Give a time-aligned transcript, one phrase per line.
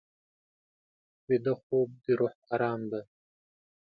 [1.27, 3.01] ویده خوب د روح ارام دی